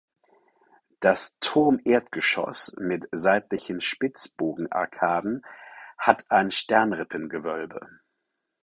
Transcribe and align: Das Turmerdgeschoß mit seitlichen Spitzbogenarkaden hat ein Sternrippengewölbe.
Das 0.99 1.37
Turmerdgeschoß 1.41 2.77
mit 2.79 3.07
seitlichen 3.11 3.81
Spitzbogenarkaden 3.81 5.43
hat 5.99 6.25
ein 6.31 6.49
Sternrippengewölbe. 6.49 7.87